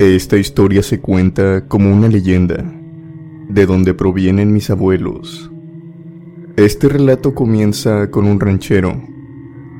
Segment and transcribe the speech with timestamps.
[0.00, 2.64] Esta historia se cuenta como una leyenda,
[3.50, 5.50] de donde provienen mis abuelos.
[6.56, 8.98] Este relato comienza con un ranchero,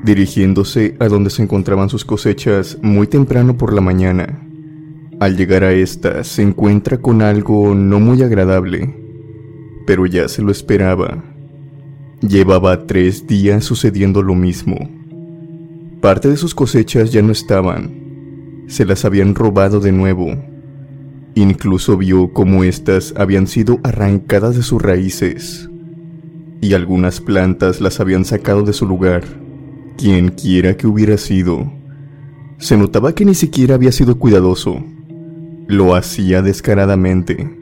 [0.03, 4.47] dirigiéndose a donde se encontraban sus cosechas muy temprano por la mañana.
[5.19, 8.95] Al llegar a esta se encuentra con algo no muy agradable,
[9.87, 11.23] pero ya se lo esperaba.
[12.21, 14.77] Llevaba tres días sucediendo lo mismo.
[15.99, 18.00] Parte de sus cosechas ya no estaban,
[18.67, 20.35] se las habían robado de nuevo.
[21.35, 25.69] Incluso vio cómo éstas habían sido arrancadas de sus raíces
[26.61, 29.23] y algunas plantas las habían sacado de su lugar.
[29.97, 31.71] Quien quiera que hubiera sido,
[32.59, 34.83] se notaba que ni siquiera había sido cuidadoso.
[35.67, 37.57] Lo hacía descaradamente,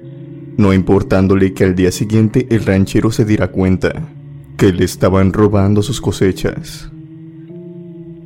[0.57, 4.09] no importándole que al día siguiente el ranchero se diera cuenta
[4.57, 6.91] que le estaban robando sus cosechas.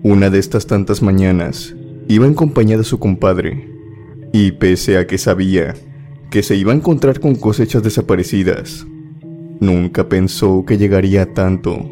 [0.02, 1.76] Una de estas tantas mañanas,
[2.08, 3.70] iba en compañía de su compadre,
[4.32, 5.76] y pese a que sabía
[6.30, 8.86] que se iba a encontrar con cosechas desaparecidas,
[9.60, 11.90] nunca pensó que llegaría a tanto.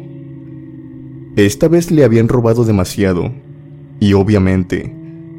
[1.36, 3.32] Esta vez le habían robado demasiado,
[4.00, 4.94] y obviamente,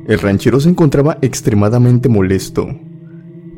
[0.07, 2.67] el ranchero se encontraba extremadamente molesto.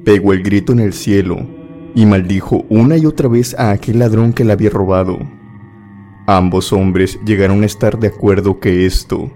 [0.03, 1.47] Pegó el grito en el cielo
[1.95, 5.17] y maldijo una y otra vez a aquel ladrón que le había robado.
[6.27, 9.31] Ambos hombres llegaron a estar de acuerdo que esto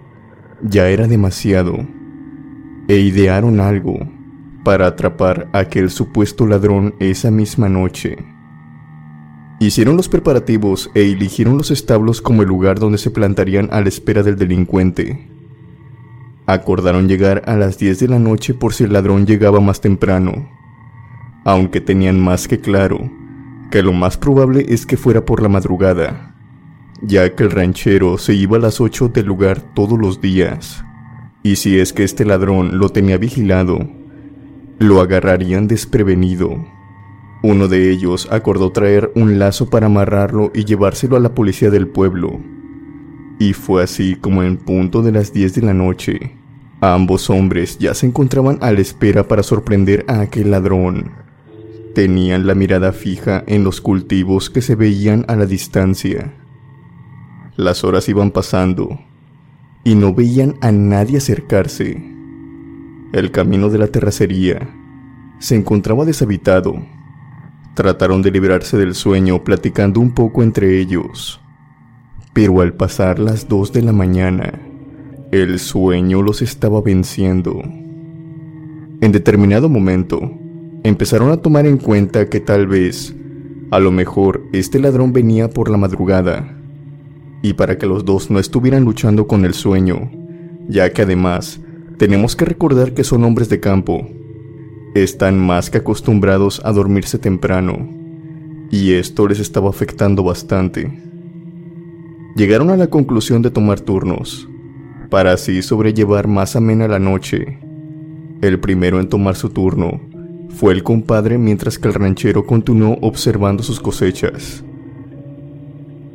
[0.61, 1.77] ya era demasiado,
[2.87, 3.99] e idearon algo
[4.63, 8.17] para atrapar a aquel supuesto ladrón esa misma noche.
[9.59, 13.89] Hicieron los preparativos e eligieron los establos como el lugar donde se plantarían a la
[13.89, 15.29] espera del delincuente.
[16.45, 20.49] Acordaron llegar a las 10 de la noche por si el ladrón llegaba más temprano,
[21.45, 23.11] aunque tenían más que claro
[23.69, 26.38] que lo más probable es que fuera por la madrugada
[27.01, 30.83] ya que el ranchero se iba a las 8 del lugar todos los días,
[31.43, 33.79] y si es que este ladrón lo tenía vigilado,
[34.79, 36.65] lo agarrarían desprevenido.
[37.41, 41.87] Uno de ellos acordó traer un lazo para amarrarlo y llevárselo a la policía del
[41.87, 42.39] pueblo.
[43.39, 46.35] Y fue así como en punto de las 10 de la noche,
[46.81, 51.11] ambos hombres ya se encontraban a la espera para sorprender a aquel ladrón.
[51.95, 56.33] Tenían la mirada fija en los cultivos que se veían a la distancia
[57.59, 58.99] las horas iban pasando
[59.83, 62.01] y no veían a nadie acercarse.
[63.11, 64.69] El camino de la terracería
[65.39, 66.75] se encontraba deshabitado.
[67.75, 71.41] Trataron de librarse del sueño platicando un poco entre ellos.
[72.33, 74.61] Pero al pasar las dos de la mañana,
[75.31, 77.61] el sueño los estaba venciendo.
[79.01, 80.31] En determinado momento,
[80.83, 83.13] empezaron a tomar en cuenta que tal vez,
[83.71, 86.58] a lo mejor, este ladrón venía por la madrugada
[87.41, 90.11] y para que los dos no estuvieran luchando con el sueño,
[90.67, 91.59] ya que además
[91.97, 94.07] tenemos que recordar que son hombres de campo.
[94.95, 97.89] Están más que acostumbrados a dormirse temprano,
[98.71, 100.91] y esto les estaba afectando bastante.
[102.35, 104.47] Llegaron a la conclusión de tomar turnos.
[105.09, 107.57] para así sobrellevar más amena la noche.
[108.41, 109.99] El primero en tomar su turno
[110.49, 114.63] fue el compadre mientras que el ranchero continuó observando sus cosechas.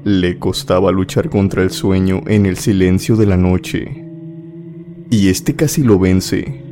[0.04, 4.04] Le costaba luchar contra el sueño en el silencio de la noche.
[5.10, 6.62] Y este casi lo vence.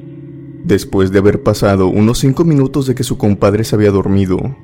[0.64, 4.55] Después de haber pasado unos cinco minutos de que su compadre se había dormido,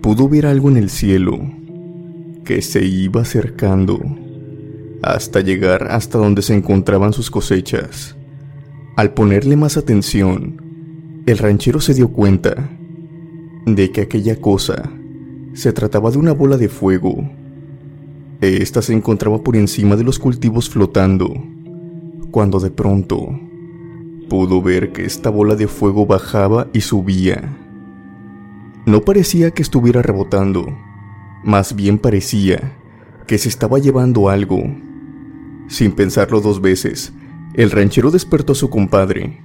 [0.00, 1.38] pudo ver algo en el cielo
[2.46, 4.00] que se iba acercando
[5.02, 8.16] hasta llegar hasta donde se encontraban sus cosechas.
[8.96, 10.62] Al ponerle más atención,
[11.26, 12.70] el ranchero se dio cuenta
[13.66, 14.90] de que aquella cosa
[15.52, 17.28] se trataba de una bola de fuego.
[18.40, 21.32] Esta se encontraba por encima de los cultivos flotando,
[22.30, 23.40] cuando de pronto
[24.28, 27.56] pudo ver que esta bola de fuego bajaba y subía.
[28.84, 30.66] No parecía que estuviera rebotando,
[31.44, 32.76] más bien parecía
[33.26, 34.62] que se estaba llevando algo.
[35.68, 37.12] Sin pensarlo dos veces,
[37.54, 39.40] el ranchero despertó a su compadre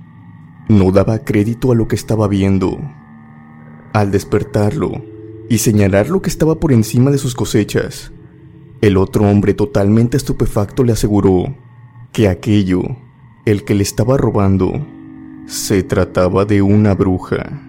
[0.72, 2.80] no daba crédito a lo que estaba viendo.
[3.94, 5.04] Al despertarlo
[5.50, 8.12] y señalar lo que estaba por encima de sus cosechas,
[8.82, 11.56] el otro hombre totalmente estupefacto le aseguró
[12.12, 12.82] que aquello,
[13.46, 14.86] el que le estaba robando,
[15.46, 17.62] se trataba de una bruja.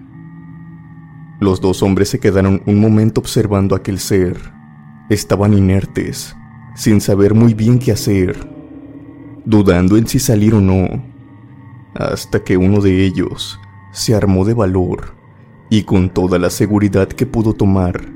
[1.39, 4.37] Los dos hombres se quedaron un momento observando aquel ser.
[5.09, 6.35] Estaban inertes,
[6.75, 8.49] sin saber muy bien qué hacer,
[9.45, 11.13] dudando en si salir o no
[11.95, 13.59] hasta que uno de ellos
[13.91, 15.15] se armó de valor
[15.69, 18.11] y con toda la seguridad que pudo tomar,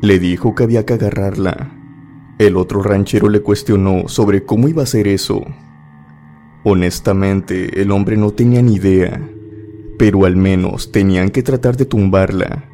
[0.00, 1.79] le dijo que había que agarrarla.
[2.40, 5.44] El otro ranchero le cuestionó sobre cómo iba a hacer eso.
[6.64, 9.20] Honestamente, el hombre no tenía ni idea,
[9.98, 12.64] pero al menos tenían que tratar de tumbarla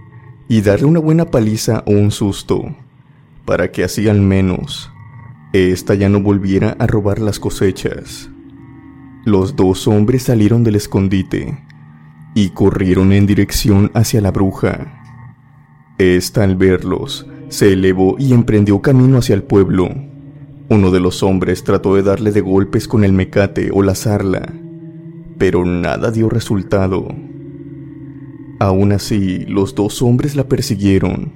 [0.46, 2.76] y darle una buena paliza o un susto,
[3.44, 4.92] para que así al menos
[5.52, 8.30] ésta ya no volviera a robar las cosechas.
[9.24, 11.58] Los dos hombres salieron del escondite
[12.36, 15.02] y corrieron en dirección hacia la bruja.
[15.98, 19.88] Esta al verlos se elevó y emprendió camino hacia el pueblo.
[20.68, 24.52] Uno de los hombres trató de darle de golpes con el mecate o la zarla,
[25.38, 27.06] pero nada dio resultado.
[28.58, 31.32] Aún así, los dos hombres la persiguieron,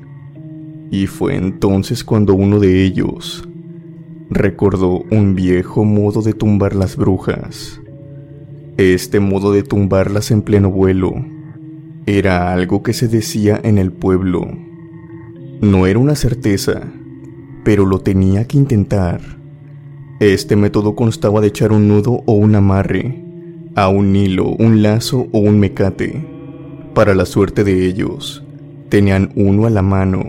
[0.91, 3.47] y fue entonces cuando uno de ellos
[4.31, 7.81] recordó un viejo modo de tumbar las brujas.
[8.77, 11.13] Este modo de tumbarlas en pleno vuelo
[12.07, 14.70] era algo que se decía en el pueblo.
[15.61, 16.83] No era una certeza,
[17.65, 19.21] pero lo tenía que intentar.
[20.19, 23.25] Este método constaba de echar un nudo o un amarre
[23.77, 26.27] a un hilo, un lazo o un mecate.
[26.95, 28.43] Para la suerte de ellos,
[28.89, 30.29] tenían uno a la mano.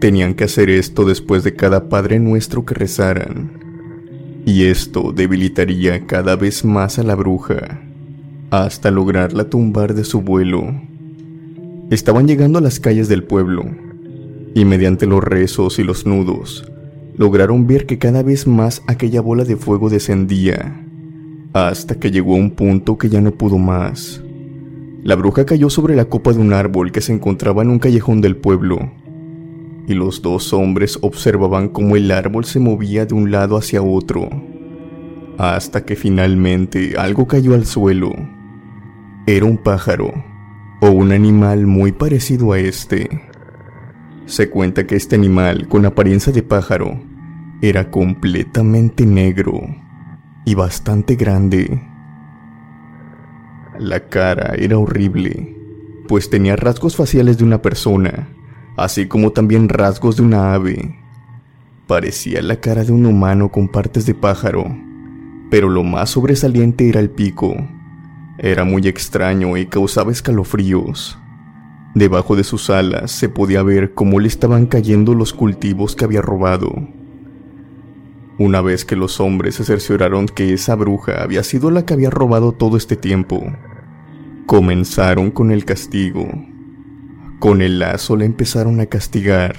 [0.00, 3.62] Tenían que hacer esto después de cada Padre Nuestro que rezaran
[4.44, 7.80] y esto debilitaría cada vez más a la bruja,
[8.50, 10.64] hasta lograrla tumbar de su vuelo.
[11.90, 13.64] Estaban llegando a las calles del pueblo,
[14.54, 16.70] y mediante los rezos y los nudos,
[17.16, 20.86] lograron ver que cada vez más aquella bola de fuego descendía,
[21.52, 24.22] hasta que llegó a un punto que ya no pudo más.
[25.02, 28.20] La bruja cayó sobre la copa de un árbol que se encontraba en un callejón
[28.20, 28.78] del pueblo,
[29.86, 34.28] y los dos hombres observaban cómo el árbol se movía de un lado hacia otro,
[35.38, 38.12] hasta que finalmente algo cayó al suelo.
[39.26, 40.12] Era un pájaro,
[40.80, 43.31] o un animal muy parecido a este.
[44.26, 47.00] Se cuenta que este animal, con apariencia de pájaro,
[47.60, 49.60] era completamente negro
[50.44, 51.82] y bastante grande.
[53.78, 55.56] La cara era horrible,
[56.08, 58.28] pues tenía rasgos faciales de una persona
[58.76, 60.98] así como también rasgos de una ave.
[61.86, 64.64] Parecía la cara de un humano con partes de pájaro,
[65.50, 67.54] pero lo más sobresaliente era el pico.
[68.38, 71.18] Era muy extraño y causaba escalofríos.
[71.94, 76.22] Debajo de sus alas se podía ver cómo le estaban cayendo los cultivos que había
[76.22, 76.72] robado.
[78.38, 82.08] Una vez que los hombres se cercioraron que esa bruja había sido la que había
[82.08, 83.42] robado todo este tiempo,
[84.46, 86.26] comenzaron con el castigo.
[87.38, 89.54] Con el lazo le empezaron a castigar,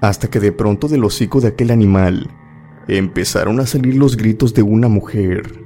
[0.00, 2.30] hasta que de pronto del hocico de aquel animal
[2.88, 5.60] empezaron a salir los gritos de una mujer.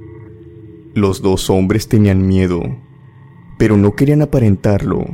[0.93, 2.61] Los dos hombres tenían miedo,
[3.57, 5.05] pero no querían aparentarlo,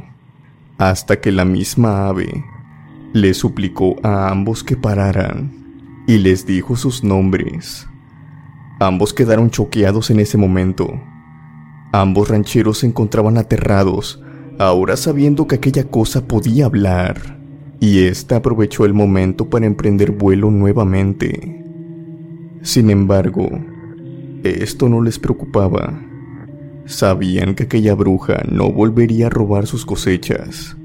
[0.77, 2.45] hasta que la misma ave
[3.13, 5.51] le suplicó a ambos que pararan
[6.07, 7.87] y les dijo sus nombres.
[8.79, 10.89] Ambos quedaron choqueados en ese momento.
[11.91, 14.21] Ambos rancheros se encontraban aterrados
[14.59, 17.39] ahora sabiendo que aquella cosa podía hablar,
[17.79, 21.63] y ésta aprovechó el momento para emprender vuelo nuevamente.
[22.61, 23.49] Sin embargo,
[24.43, 25.99] esto no les preocupaba.
[26.85, 30.75] Sabían que aquella bruja no volvería a robar sus cosechas.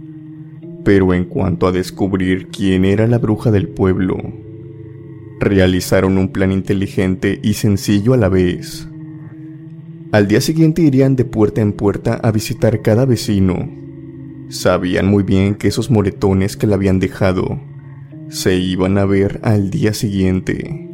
[0.85, 4.17] Pero en cuanto a descubrir quién era la bruja del pueblo,
[5.41, 8.89] realizaron un plan inteligente y sencillo a la vez.
[10.13, 13.69] Al día siguiente irían de puerta en puerta a visitar cada vecino.
[14.49, 17.61] Sabían muy bien que esos moretones que le habían dejado
[18.29, 20.89] se iban a ver al día siguiente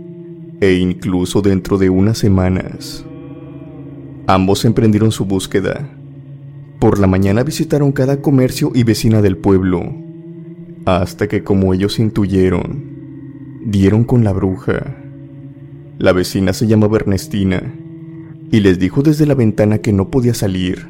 [0.61, 3.04] e incluso dentro de unas semanas.
[4.26, 5.88] Ambos emprendieron su búsqueda
[6.85, 9.90] por la mañana visitaron cada comercio y vecina del pueblo,
[10.85, 14.95] hasta que como ellos intuyeron, dieron con la bruja.
[15.97, 17.75] La vecina se llamaba Ernestina
[18.52, 20.87] y les dijo desde la ventana que no podía salir,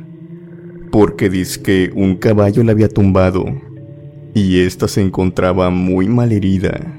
[0.90, 1.30] porque
[1.62, 3.44] que un caballo la había tumbado
[4.34, 6.92] y ésta se encontraba muy mal herida.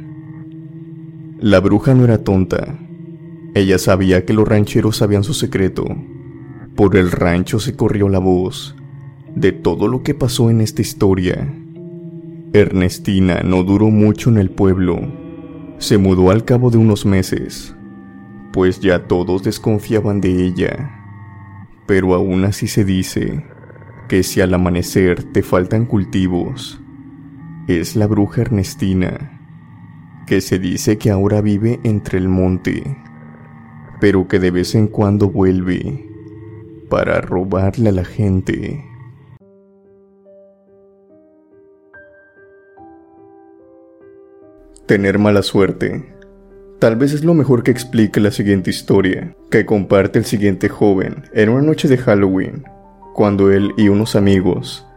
[1.42, 2.80] La bruja no era tonta.
[3.56, 5.86] Ella sabía que los rancheros sabían su secreto.
[6.76, 8.76] Por el rancho se corrió la voz
[9.34, 11.48] de todo lo que pasó en esta historia.
[12.52, 15.00] Ernestina no duró mucho en el pueblo.
[15.78, 17.74] Se mudó al cabo de unos meses,
[18.52, 20.92] pues ya todos desconfiaban de ella.
[21.86, 23.46] Pero aún así se dice
[24.10, 26.82] que si al amanecer te faltan cultivos,
[27.70, 29.40] es la bruja Ernestina,
[30.28, 32.98] que se dice que ahora vive entre el monte,
[34.02, 36.15] pero que de vez en cuando vuelve
[36.96, 38.86] para robarle a la gente.
[44.86, 46.06] Tener mala suerte.
[46.80, 51.24] Tal vez es lo mejor que explique la siguiente historia, que comparte el siguiente joven
[51.34, 52.64] en una noche de Halloween,
[53.14, 54.88] cuando él y unos amigos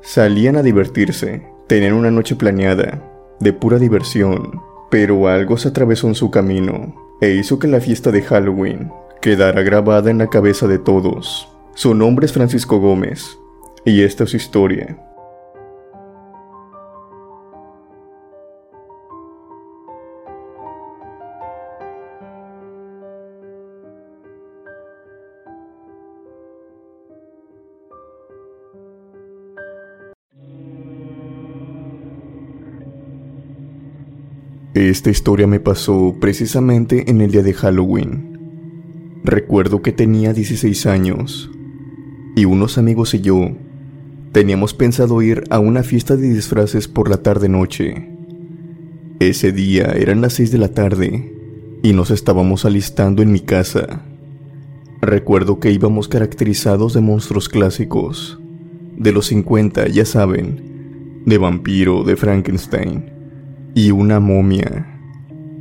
[0.00, 3.02] salían a divertirse, tenían una noche planeada,
[3.40, 4.60] de pura diversión,
[4.92, 9.62] pero algo se atravesó en su camino e hizo que la fiesta de Halloween quedara
[9.62, 11.48] grabada en la cabeza de todos.
[11.74, 13.38] Su nombre es Francisco Gómez,
[13.84, 14.98] y esta es su historia.
[34.74, 38.31] Esta historia me pasó precisamente en el día de Halloween.
[39.24, 41.50] Recuerdo que tenía 16 años
[42.34, 43.52] y unos amigos y yo
[44.32, 48.08] teníamos pensado ir a una fiesta de disfraces por la tarde-noche.
[49.20, 51.32] Ese día eran las 6 de la tarde
[51.84, 54.02] y nos estábamos alistando en mi casa.
[55.00, 58.40] Recuerdo que íbamos caracterizados de monstruos clásicos,
[58.96, 63.04] de los 50, ya saben, de vampiro, de Frankenstein
[63.74, 64.91] y una momia.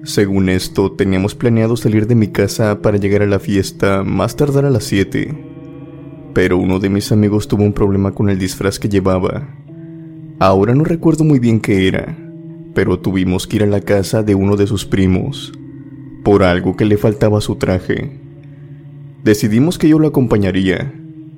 [0.04, 4.66] Según esto, teníamos planeado salir de mi casa para llegar a la fiesta más tardar
[4.66, 6.32] a las 7.
[6.34, 9.48] Pero uno de mis amigos tuvo un problema con el disfraz que llevaba.
[10.40, 12.18] Ahora no recuerdo muy bien qué era,
[12.74, 15.54] pero tuvimos que ir a la casa de uno de sus primos,
[16.24, 18.20] por algo que le faltaba a su traje.
[19.24, 20.92] Decidimos que yo lo acompañaría,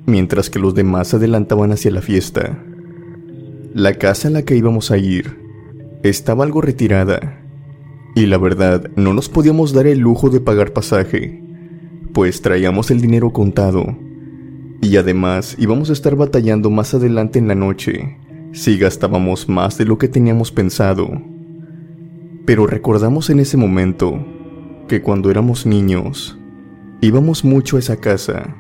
[0.05, 2.63] mientras que los demás se adelantaban hacia la fiesta.
[3.73, 5.37] La casa a la que íbamos a ir
[6.01, 7.42] estaba algo retirada,
[8.15, 11.43] y la verdad no nos podíamos dar el lujo de pagar pasaje,
[12.13, 13.97] pues traíamos el dinero contado,
[14.81, 18.17] y además íbamos a estar batallando más adelante en la noche
[18.51, 21.09] si gastábamos más de lo que teníamos pensado.
[22.45, 24.23] Pero recordamos en ese momento
[24.87, 26.37] que cuando éramos niños
[27.01, 28.55] íbamos mucho a esa casa.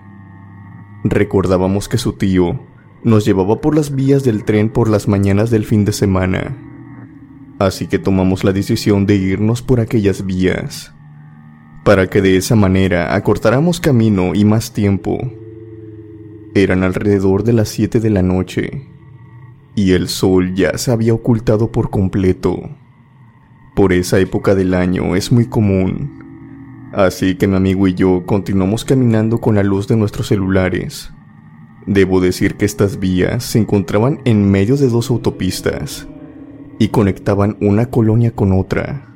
[1.03, 2.59] Recordábamos que su tío
[3.03, 6.57] nos llevaba por las vías del tren por las mañanas del fin de semana
[7.59, 10.93] así que tomamos la decisión de irnos por aquellas vías,
[11.83, 15.17] para que de esa manera acortáramos camino y más tiempo.
[16.55, 18.87] Eran alrededor de las 7 de la noche,
[19.75, 22.69] y el sol ya se había ocultado por completo.
[23.75, 28.85] Por esa época del año es muy común, así que mi amigo y yo continuamos
[28.85, 31.11] caminando con la luz de nuestros celulares.
[31.87, 36.07] Debo decir que estas vías se encontraban en medio de dos autopistas,
[36.79, 39.13] y conectaban una colonia con otra.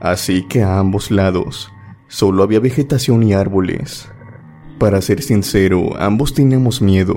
[0.00, 1.72] Así que a ambos lados
[2.08, 4.08] solo había vegetación y árboles.
[4.78, 7.16] Para ser sincero, ambos teníamos miedo.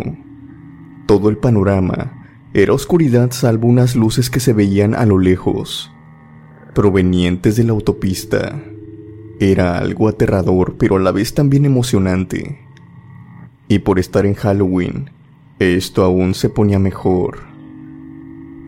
[1.05, 2.19] Todo el panorama
[2.53, 5.91] era oscuridad salvo unas luces que se veían a lo lejos,
[6.73, 8.59] provenientes de la autopista.
[9.39, 12.59] Era algo aterrador, pero a la vez también emocionante.
[13.67, 15.11] Y por estar en Halloween,
[15.59, 17.39] esto aún se ponía mejor.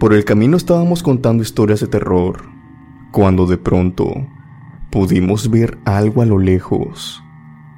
[0.02, 2.42] Por el camino estábamos contando historias de terror,
[3.12, 4.12] cuando de pronto
[4.90, 7.22] pudimos ver algo a lo lejos.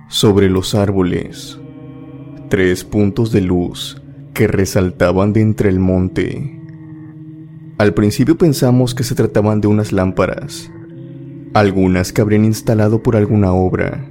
[0.07, 1.59] sobre los árboles,
[2.49, 4.01] tres puntos de luz
[4.33, 6.61] que resaltaban de entre el monte.
[7.77, 10.71] Al principio pensamos que se trataban de unas lámparas,
[11.53, 14.09] algunas que habrían instalado por alguna obra,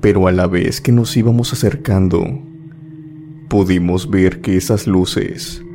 [0.00, 2.24] pero a la vez que nos íbamos acercando,
[3.48, 5.65] pudimos ver que esas luces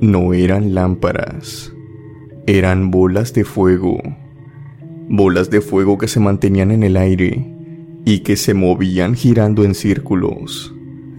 [0.00, 1.72] no eran lámparas,
[2.46, 3.98] eran bolas de fuego,
[5.08, 7.54] bolas de fuego que se mantenían en el aire
[8.04, 10.74] y que se movían girando en círculos.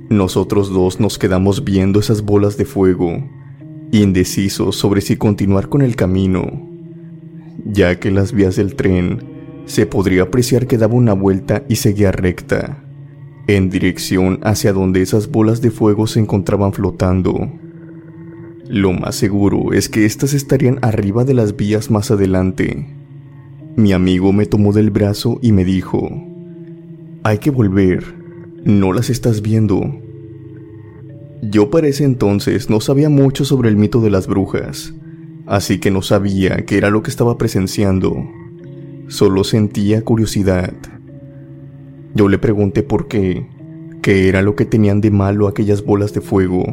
[0.09, 3.23] Nosotros dos nos quedamos viendo esas bolas de fuego,
[3.91, 6.69] indecisos sobre si continuar con el camino,
[7.65, 9.23] ya que las vías del tren
[9.65, 12.83] se podría apreciar que daba una vuelta y seguía recta,
[13.47, 17.49] en dirección hacia donde esas bolas de fuego se encontraban flotando.
[18.67, 22.87] Lo más seguro es que éstas estarían arriba de las vías más adelante.
[23.75, 26.09] Mi amigo me tomó del brazo y me dijo,
[27.23, 28.03] hay que volver.
[28.63, 29.99] No las estás viendo.
[31.43, 34.95] Yo para ese entonces no sabía mucho sobre el mito de las brujas,
[35.45, 38.15] así que no sabía qué era lo que estaba presenciando.
[39.07, 40.73] Solo sentía curiosidad.
[42.15, 43.45] Yo le pregunté por qué,
[44.01, 46.65] qué era lo que tenían de malo aquellas bolas de fuego.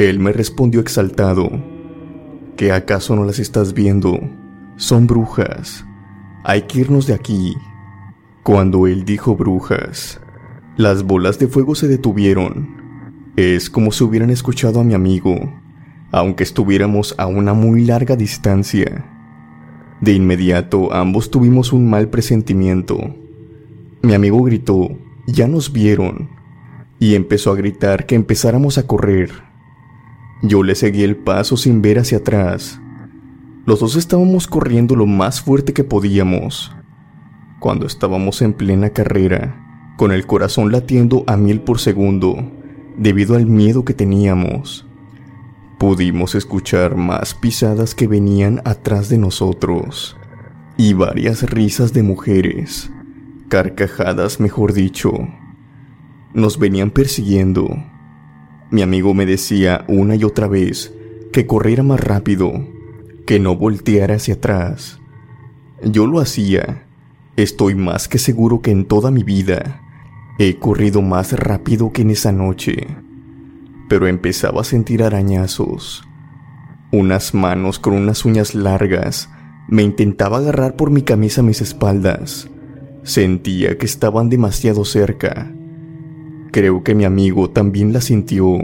[0.00, 1.50] Él me respondió exaltado,
[2.56, 4.18] ¿que acaso no las estás viendo?
[4.76, 5.84] Son brujas.
[6.42, 7.54] Hay que irnos de aquí.
[8.42, 10.18] Cuando él dijo brujas,
[10.78, 13.34] las bolas de fuego se detuvieron.
[13.36, 15.36] Es como si hubieran escuchado a mi amigo,
[16.12, 19.04] aunque estuviéramos a una muy larga distancia.
[20.00, 22.96] De inmediato ambos tuvimos un mal presentimiento.
[24.00, 24.88] Mi amigo gritó,
[25.26, 26.30] ya nos vieron,
[26.98, 29.49] y empezó a gritar que empezáramos a correr.
[30.42, 32.80] Yo le seguí el paso sin ver hacia atrás.
[33.66, 36.72] Los dos estábamos corriendo lo más fuerte que podíamos
[37.60, 42.50] cuando estábamos en plena carrera, con el corazón latiendo a mil por segundo,
[42.96, 44.86] debido al miedo que teníamos.
[45.78, 50.16] Pudimos escuchar más pisadas que venían atrás de nosotros,
[50.76, 52.90] y varias risas de mujeres,
[53.48, 55.12] carcajadas mejor dicho.
[56.32, 57.68] Nos venían persiguiendo.
[58.70, 60.94] Mi amigo me decía una y otra vez
[61.32, 62.66] que corriera más rápido,
[63.26, 64.98] que no volteara hacia atrás.
[65.82, 66.86] Yo lo hacía,
[67.36, 69.80] Estoy más que seguro que en toda mi vida
[70.38, 72.86] he corrido más rápido que en esa noche,
[73.88, 76.02] pero empezaba a sentir arañazos.
[76.92, 79.30] Unas manos con unas uñas largas
[79.68, 82.50] me intentaba agarrar por mi camisa a mis espaldas.
[83.04, 85.50] Sentía que estaban demasiado cerca.
[86.50, 88.58] Creo que mi amigo también la sintió,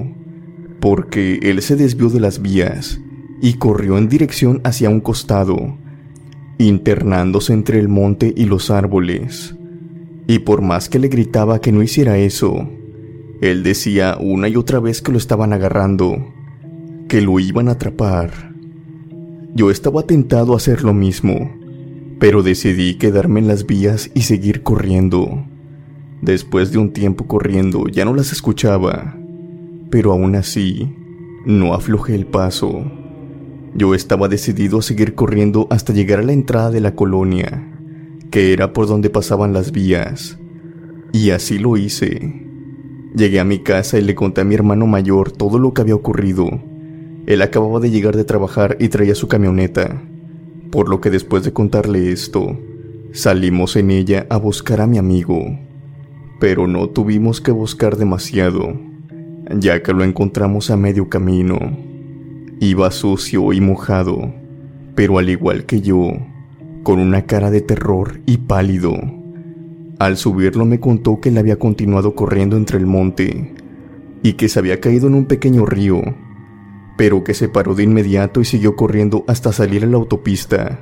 [0.81, 3.01] porque él se desvió de las vías
[3.41, 5.77] y corrió en dirección hacia un costado
[6.59, 9.55] internándose entre el monte y los árboles.
[10.27, 12.69] Y por más que le gritaba que no hiciera eso,
[13.41, 16.33] él decía una y otra vez que lo estaban agarrando,
[17.09, 18.53] que lo iban a atrapar.
[19.55, 21.53] Yo estaba tentado a hacer lo mismo,
[22.19, 25.45] pero decidí quedarme en las vías y seguir corriendo.
[26.23, 29.17] Después de un tiempo corriendo ya no las escuchaba,
[29.91, 30.95] pero aún así
[31.45, 32.85] no aflojé el paso.
[33.75, 37.71] Yo estaba decidido a seguir corriendo hasta llegar a la entrada de la colonia,
[38.31, 40.39] que era por donde pasaban las vías.
[41.13, 42.43] Y así lo hice.
[43.15, 45.95] Llegué a mi casa y le conté a mi hermano mayor todo lo que había
[45.95, 46.49] ocurrido.
[47.27, 50.03] Él acababa de llegar de trabajar y traía su camioneta,
[50.71, 52.59] por lo que después de contarle esto,
[53.13, 55.66] salimos en ella a buscar a mi amigo.
[56.39, 58.79] Pero no tuvimos que buscar demasiado,
[59.51, 61.59] ya que lo encontramos a medio camino.
[62.61, 64.33] Iba sucio y mojado,
[64.95, 66.13] pero al igual que yo,
[66.83, 68.95] con una cara de terror y pálido.
[69.99, 73.55] Al subirlo me contó que él había continuado corriendo entre el monte
[74.23, 76.03] y que se había caído en un pequeño río,
[76.97, 80.81] pero que se paró de inmediato y siguió corriendo hasta salir a la autopista.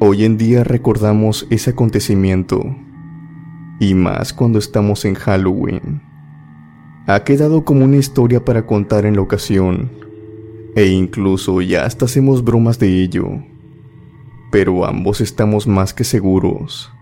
[0.00, 2.64] Hoy en día recordamos ese acontecimiento,
[3.80, 6.02] y más cuando estamos en Halloween.
[7.06, 9.90] Ha quedado como una historia para contar en la ocasión
[10.74, 13.26] e incluso ya hasta hacemos bromas de ello.
[14.50, 16.92] Pero ambos estamos más que seguros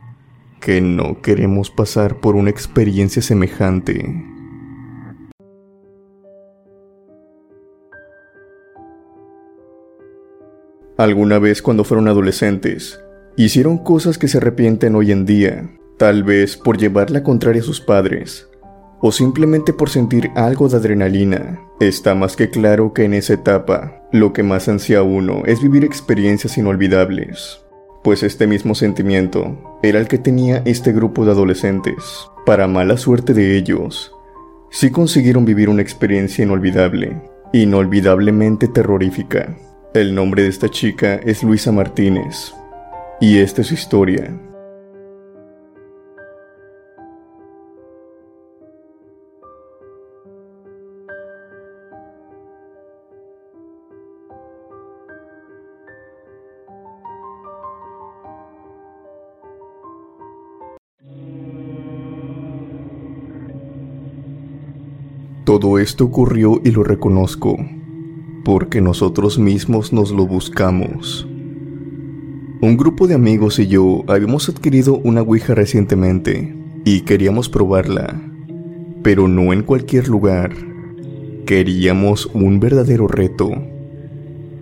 [0.60, 4.24] que no queremos pasar por una experiencia semejante.
[10.96, 12.98] Alguna vez cuando fueron adolescentes,
[13.36, 17.64] hicieron cosas que se arrepienten hoy en día, tal vez por llevar la contraria a
[17.64, 18.48] sus padres,
[19.00, 21.60] o simplemente por sentir algo de adrenalina.
[21.80, 25.84] Está más que claro que en esa etapa, lo que más ansía uno es vivir
[25.84, 27.60] experiencias inolvidables.
[28.02, 31.96] Pues este mismo sentimiento era el que tenía este grupo de adolescentes.
[32.44, 34.12] Para mala suerte de ellos,
[34.70, 37.20] sí consiguieron vivir una experiencia inolvidable,
[37.52, 39.56] inolvidablemente terrorífica.
[39.92, 42.54] El nombre de esta chica es Luisa Martínez,
[43.20, 44.32] y esta es su historia.
[65.46, 67.56] Todo esto ocurrió y lo reconozco,
[68.44, 71.24] porque nosotros mismos nos lo buscamos.
[72.60, 76.52] Un grupo de amigos y yo habíamos adquirido una Ouija recientemente
[76.84, 78.20] y queríamos probarla,
[79.04, 80.52] pero no en cualquier lugar.
[81.46, 83.52] Queríamos un verdadero reto.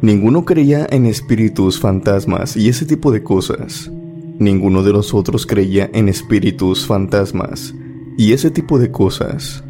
[0.03, 3.91] Ninguno creía en espíritus, fantasmas y ese tipo de cosas.
[4.39, 7.75] Ninguno de nosotros creía en espíritus, fantasmas
[8.19, 9.64] y ese tipo de cosas.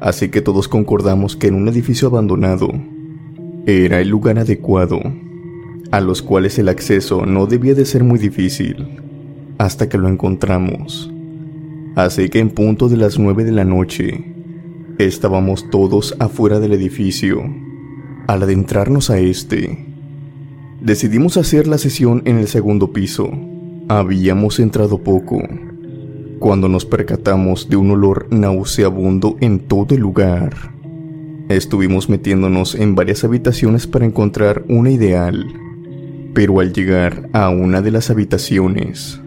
[0.00, 2.68] Así que todos concordamos que en un edificio abandonado
[3.66, 5.00] era el lugar adecuado,
[5.90, 9.00] a los cuales el acceso no debía de ser muy difícil,
[9.58, 11.10] hasta que lo encontramos.
[11.94, 14.34] Así que en punto de las nueve de la noche,
[14.98, 17.42] estábamos todos afuera del edificio.
[18.26, 19.86] Al adentrarnos a este,
[20.80, 23.30] decidimos hacer la sesión en el segundo piso.
[23.88, 25.42] Habíamos entrado poco,
[26.38, 30.74] cuando nos percatamos de un olor nauseabundo en todo el lugar.
[31.48, 35.46] Estuvimos metiéndonos en varias habitaciones para encontrar una ideal,
[36.32, 39.20] pero al llegar a una de las habitaciones,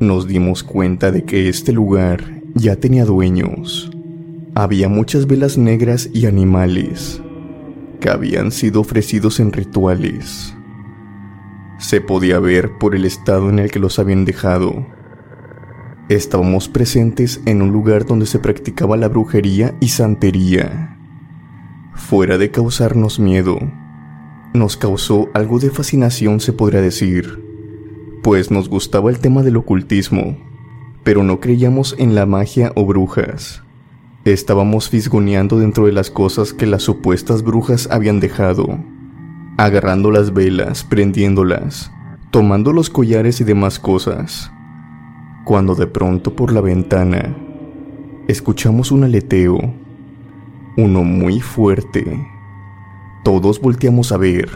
[0.00, 3.90] nos dimos cuenta de que este lugar ya tenía dueños.
[4.54, 7.20] Había muchas velas negras y animales
[8.00, 10.54] que habían sido ofrecidos en rituales.
[11.78, 14.86] Se podía ver por el estado en el que los habían dejado.
[16.08, 20.96] Estábamos presentes en un lugar donde se practicaba la brujería y santería.
[21.92, 23.58] Fuera de causarnos miedo,
[24.54, 27.44] nos causó algo de fascinación se podría decir,
[28.22, 30.38] pues nos gustaba el tema del ocultismo,
[31.04, 33.62] pero no creíamos en la magia o brujas.
[34.24, 38.78] Estábamos fisgoneando dentro de las cosas que las supuestas brujas habían dejado,
[39.58, 41.90] agarrando las velas, prendiéndolas,
[42.30, 44.50] tomando los collares y demás cosas,
[45.48, 47.34] cuando de pronto por la ventana
[48.28, 49.58] escuchamos un aleteo
[50.76, 52.04] uno muy fuerte.
[53.24, 54.50] Todos volteamos a ver,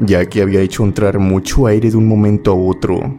[0.00, 3.16] ya que había hecho entrar mucho aire de un momento a otro,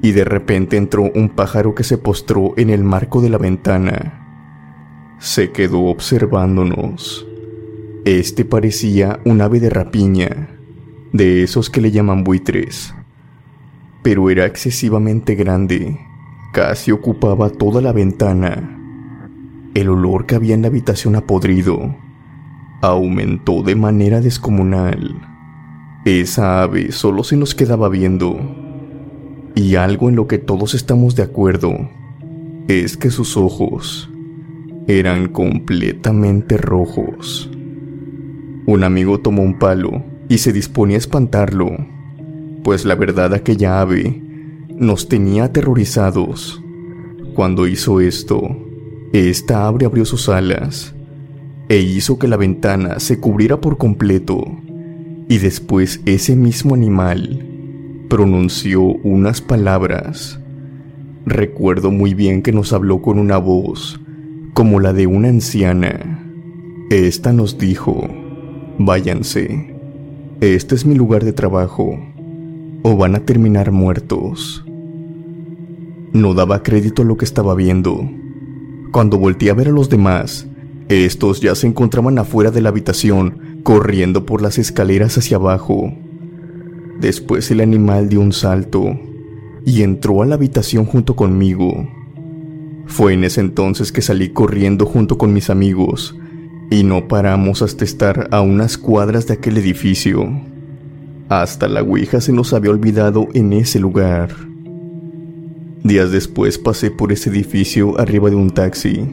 [0.00, 5.18] y de repente entró un pájaro que se postró en el marco de la ventana.
[5.18, 7.26] Se quedó observándonos.
[8.06, 10.58] Este parecía un ave de rapiña,
[11.12, 12.94] de esos que le llaman buitres,
[14.02, 16.00] pero era excesivamente grande,
[16.52, 18.76] casi ocupaba toda la ventana
[19.74, 21.94] el olor que había en la habitación apodrido
[22.82, 25.14] aumentó de manera descomunal.
[26.04, 28.38] Esa ave solo se nos quedaba viendo.
[29.54, 31.72] Y algo en lo que todos estamos de acuerdo
[32.66, 34.10] es que sus ojos
[34.88, 37.48] eran completamente rojos.
[38.66, 41.70] Un amigo tomó un palo y se disponía a espantarlo,
[42.64, 44.20] pues la verdad aquella ave
[44.80, 46.62] nos tenía aterrorizados.
[47.34, 48.40] Cuando hizo esto,
[49.12, 50.94] esta ave abrió sus alas
[51.68, 54.42] e hizo que la ventana se cubriera por completo
[55.28, 57.46] y después ese mismo animal
[58.08, 60.40] pronunció unas palabras.
[61.26, 64.00] Recuerdo muy bien que nos habló con una voz
[64.54, 66.26] como la de una anciana.
[66.88, 68.08] Esta nos dijo,
[68.78, 69.76] váyanse,
[70.40, 72.00] este es mi lugar de trabajo,
[72.82, 74.64] o van a terminar muertos.
[76.12, 78.08] No daba crédito a lo que estaba viendo
[78.90, 80.48] cuando volteé a ver a los demás,
[80.88, 85.92] estos ya se encontraban afuera de la habitación, corriendo por las escaleras hacia abajo.
[86.98, 88.98] Después el animal dio un salto
[89.64, 91.88] y entró a la habitación junto conmigo.
[92.86, 96.16] Fue en ese entonces que salí corriendo junto con mis amigos
[96.68, 100.28] y no paramos hasta estar a unas cuadras de aquel edificio.
[101.28, 104.49] Hasta la Ouija se nos había olvidado en ese lugar.
[105.82, 109.08] Días después pasé por ese edificio arriba de un taxi,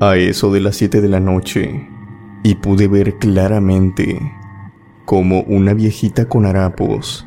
[0.00, 1.88] a eso de las 7 de la noche,
[2.42, 4.20] y pude ver claramente
[5.04, 7.26] cómo una viejita con harapos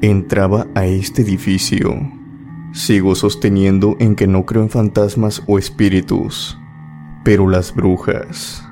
[0.00, 1.98] entraba a este edificio.
[2.72, 6.56] Sigo sosteniendo en que no creo en fantasmas o espíritus,
[7.24, 8.64] pero las brujas,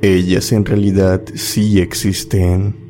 [0.00, 2.89] ellas en realidad sí existen.